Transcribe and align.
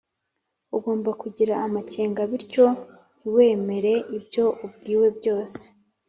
Ugomba 0.77 1.11
kugira 1.21 1.53
amakenga 1.65 2.21
bityo 2.31 2.65
ntiwemere 3.19 3.93
ibyo 4.17 4.45
ubwiwe 4.65 5.07
byose 5.17 5.61